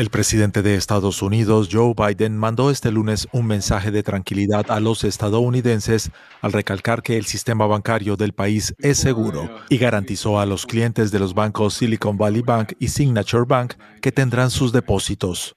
El 0.00 0.08
presidente 0.08 0.62
de 0.62 0.76
Estados 0.76 1.20
Unidos, 1.20 1.68
Joe 1.70 1.92
Biden, 1.94 2.38
mandó 2.38 2.70
este 2.70 2.90
lunes 2.90 3.28
un 3.32 3.46
mensaje 3.46 3.90
de 3.90 4.02
tranquilidad 4.02 4.70
a 4.70 4.80
los 4.80 5.04
estadounidenses 5.04 6.10
al 6.40 6.54
recalcar 6.54 7.02
que 7.02 7.18
el 7.18 7.26
sistema 7.26 7.66
bancario 7.66 8.16
del 8.16 8.32
país 8.32 8.74
es 8.78 8.96
seguro 8.96 9.50
y 9.68 9.76
garantizó 9.76 10.40
a 10.40 10.46
los 10.46 10.64
clientes 10.64 11.10
de 11.10 11.18
los 11.18 11.34
bancos 11.34 11.74
Silicon 11.74 12.16
Valley 12.16 12.40
Bank 12.40 12.72
y 12.78 12.88
Signature 12.88 13.44
Bank 13.46 13.74
que 14.00 14.10
tendrán 14.10 14.50
sus 14.50 14.72
depósitos. 14.72 15.54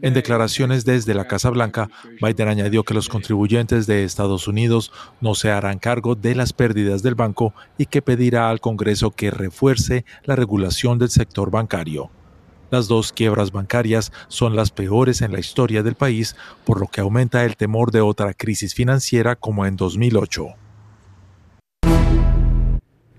En 0.00 0.14
declaraciones 0.14 0.86
desde 0.86 1.12
la 1.12 1.28
Casa 1.28 1.50
Blanca, 1.50 1.90
Biden 2.22 2.48
añadió 2.48 2.84
que 2.84 2.94
los 2.94 3.10
contribuyentes 3.10 3.86
de 3.86 4.04
Estados 4.04 4.48
Unidos 4.48 4.90
no 5.20 5.34
se 5.34 5.50
harán 5.50 5.78
cargo 5.78 6.14
de 6.14 6.34
las 6.34 6.54
pérdidas 6.54 7.02
del 7.02 7.14
banco 7.14 7.52
y 7.76 7.84
que 7.84 8.00
pedirá 8.00 8.48
al 8.48 8.58
Congreso 8.58 9.10
que 9.10 9.30
refuerce 9.30 10.06
la 10.24 10.34
regulación 10.34 10.98
del 10.98 11.10
sector 11.10 11.50
bancario. 11.50 12.10
Las 12.72 12.88
dos 12.88 13.12
quiebras 13.12 13.52
bancarias 13.52 14.12
son 14.28 14.56
las 14.56 14.70
peores 14.70 15.20
en 15.20 15.30
la 15.30 15.38
historia 15.38 15.82
del 15.82 15.94
país, 15.94 16.36
por 16.64 16.80
lo 16.80 16.86
que 16.86 17.02
aumenta 17.02 17.44
el 17.44 17.54
temor 17.54 17.92
de 17.92 18.00
otra 18.00 18.32
crisis 18.32 18.74
financiera 18.74 19.36
como 19.36 19.66
en 19.66 19.76
2008. 19.76 20.46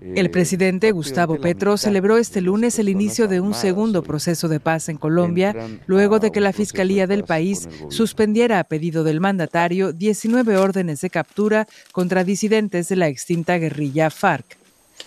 El 0.00 0.30
presidente 0.32 0.90
Gustavo 0.90 1.40
Petro 1.40 1.76
celebró 1.76 2.16
este 2.16 2.40
lunes 2.40 2.80
el 2.80 2.88
inicio 2.88 3.28
de 3.28 3.38
un 3.38 3.54
segundo 3.54 4.02
proceso 4.02 4.48
de 4.48 4.58
paz 4.58 4.88
en 4.88 4.96
Colombia, 4.96 5.54
luego 5.86 6.18
de 6.18 6.32
que 6.32 6.40
la 6.40 6.52
Fiscalía 6.52 7.06
del 7.06 7.22
país 7.22 7.68
suspendiera 7.90 8.58
a 8.58 8.64
pedido 8.64 9.04
del 9.04 9.20
mandatario 9.20 9.92
19 9.92 10.56
órdenes 10.56 11.00
de 11.00 11.10
captura 11.10 11.68
contra 11.92 12.24
disidentes 12.24 12.88
de 12.88 12.96
la 12.96 13.06
extinta 13.06 13.56
guerrilla 13.58 14.10
FARC. 14.10 14.63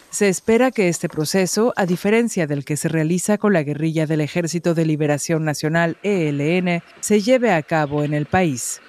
Se 0.10 0.30
espera 0.30 0.72
que 0.72 0.88
este 0.88 1.10
proceso, 1.10 1.74
a 1.76 1.86
diferencia 1.86 2.48
del 2.48 2.66
que 2.66 2.78
se 2.78 2.90
realiza 2.90 3.38
con 3.38 3.54
la 3.54 3.64
guerrilla 3.64 4.08
del 4.08 4.22
Ejército 4.22 4.74
de 4.74 4.86
Liberación 4.86 5.44
Nacional 5.44 5.98
ELN, 6.04 6.82
se 7.00 7.22
lleve 7.22 7.52
a 7.52 7.62
cabo 7.62 8.04
en 8.04 8.14
el 8.14 8.26
país. 8.26 8.82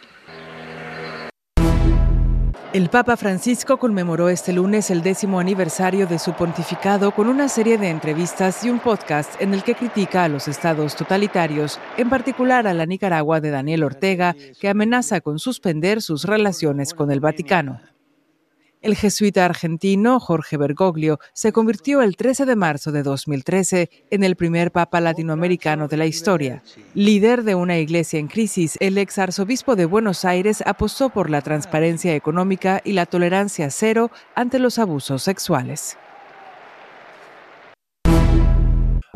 El 2.75 2.91
Papa 2.91 3.17
Francisco 3.17 3.79
conmemoró 3.79 4.29
este 4.29 4.53
lunes 4.53 4.91
el 4.91 5.03
décimo 5.03 5.41
aniversario 5.41 6.07
de 6.07 6.19
su 6.19 6.35
pontificado 6.35 7.13
con 7.13 7.27
una 7.27 7.49
serie 7.49 7.79
de 7.79 7.89
entrevistas 7.89 8.63
y 8.63 8.69
un 8.69 8.79
podcast 8.79 9.41
en 9.41 9.55
el 9.55 9.63
que 9.63 9.75
critica 9.75 10.25
a 10.25 10.29
los 10.29 10.49
estados 10.49 10.95
totalitarios, 10.95 11.81
en 11.97 12.11
particular 12.11 12.67
a 12.67 12.75
la 12.75 12.85
Nicaragua 12.85 13.41
de 13.41 13.51
Daniel 13.51 13.85
Ortega, 13.85 14.37
que 14.61 14.69
amenaza 14.69 15.23
con 15.23 15.39
suspender 15.39 16.03
sus 16.03 16.25
relaciones 16.25 16.93
con 16.93 17.11
el 17.11 17.21
Vaticano. 17.21 17.81
El 18.89 18.97
jesuita 18.97 19.45
argentino 19.45 20.19
Jorge 20.19 20.57
Bergoglio 20.57 21.21
se 21.35 21.53
convirtió 21.53 22.01
el 22.01 22.17
13 22.17 22.47
de 22.47 22.57
marzo 22.57 22.91
de 22.91 23.03
2013 23.03 23.91
en 24.11 24.25
el 24.25 24.35
primer 24.35 24.73
papa 24.73 25.03
latinoamericano 25.03 25.89
de 25.89 25.99
la 25.99 26.07
historia. 26.07 26.63
Líder 26.95 27.43
de 27.43 27.55
una 27.55 27.77
iglesia 27.77 28.19
en 28.19 28.29
crisis, 28.29 28.79
el 28.81 28.97
ex 28.97 29.19
arzobispo 29.19 29.77
de 29.77 29.85
Buenos 29.85 30.25
Aires 30.25 30.63
apostó 30.65 31.11
por 31.11 31.29
la 31.29 31.43
transparencia 31.43 32.15
económica 32.15 32.81
y 32.83 32.93
la 32.93 33.05
tolerancia 33.05 33.69
cero 33.69 34.11
ante 34.35 34.59
los 34.59 34.79
abusos 34.79 35.23
sexuales. 35.23 35.99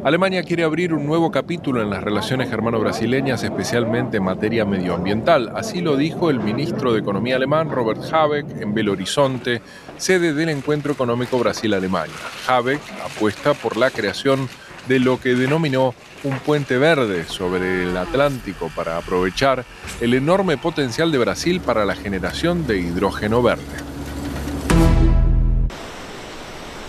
Alemania 0.05 0.42
quiere 0.42 0.64
abrir 0.64 0.92
un 0.92 1.06
nuevo 1.06 1.31
capítulo 1.31 1.81
en 1.81 1.89
las 1.89 2.03
relaciones 2.03 2.50
germano-brasileñas, 2.50 3.45
especialmente 3.45 4.17
en 4.17 4.25
materia 4.25 4.64
medioambiental. 4.64 5.53
Así 5.55 5.81
lo 5.81 5.97
dijo 5.97 6.28
el 6.28 6.41
ministro 6.41 6.92
de 6.92 6.98
Economía 6.98 7.36
alemán, 7.36 7.70
Robert 7.70 8.03
Habeck, 8.12 8.61
en 8.61 8.75
Belo 8.75 8.92
Horizonte, 8.92 9.62
sede 9.98 10.34
del 10.34 10.48
Encuentro 10.48 10.92
Económico 10.92 11.39
Brasil-Alemania. 11.39 12.17
Habeck 12.48 12.80
apuesta 13.05 13.55
por 13.55 13.77
la 13.77 13.91
creación 13.91 14.48
de 14.89 14.98
lo 14.98 15.20
que 15.20 15.36
denominó 15.36 15.95
un 16.24 16.36
puente 16.41 16.79
verde 16.79 17.23
sobre 17.23 17.85
el 17.85 17.96
Atlántico 17.96 18.73
para 18.74 18.96
aprovechar 18.96 19.64
el 20.01 20.14
enorme 20.14 20.58
potencial 20.58 21.12
de 21.12 21.18
Brasil 21.18 21.61
para 21.61 21.85
la 21.85 21.95
generación 21.95 22.67
de 22.67 22.79
hidrógeno 22.79 23.41
verde. 23.41 23.92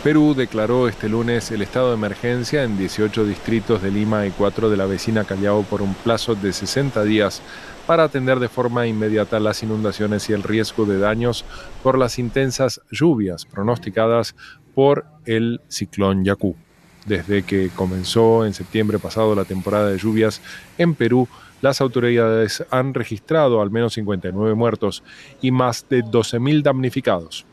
Perú 0.03 0.34
declaró 0.36 0.90
este 0.90 1.08
lunes 1.08 1.50
el 1.52 1.62
estado 1.62 1.88
de 1.88 1.94
emergencia 1.94 2.64
en 2.64 2.78
18 2.78 3.24
distritos 3.24 3.81
de 3.81 3.90
Lima 3.90 4.28
y 4.28 4.31
4 4.31 4.69
de 4.69 4.75
la 4.75 4.86
vecina 4.86 5.24
Callao 5.24 5.64
por 5.64 5.81
un 5.81 5.94
plazo 5.94 6.36
de 6.36 6.52
60 6.52 7.06
días 7.06 7.41
para 7.88 8.03
atender 8.03 8.41
de 8.41 8.50
forma 8.50 8.86
inmediata 8.86 9.40
las 9.40 9.64
inundaciones 9.64 10.30
y 10.30 10.34
el 10.34 10.44
riesgo 10.44 10.86
de 10.86 11.00
daños 11.00 11.46
por 11.84 11.97
las 11.97 12.19
intensas 12.19 12.81
lluvias 12.91 13.46
pronosticadas 13.46 14.36
por 14.75 15.06
el 15.24 15.62
ciclón 15.69 16.25
Yacú. 16.25 16.58
Desde 17.06 17.44
que 17.44 17.70
comenzó 17.74 18.46
en 18.46 18.53
septiembre 18.53 19.00
pasado 19.00 19.34
la 19.35 19.46
temporada 19.46 19.88
de 19.88 19.97
lluvias 19.97 20.41
en 20.78 20.96
Perú, 20.96 21.30
las 21.62 21.80
autoridades 21.80 22.66
han 22.72 22.94
registrado 22.94 23.62
al 23.62 23.72
menos 23.72 23.94
59 23.94 24.53
muertos 24.53 25.02
y 25.41 25.52
más 25.52 25.88
de 25.88 26.03
12.000 26.03 26.62
damnificados. 26.62 27.46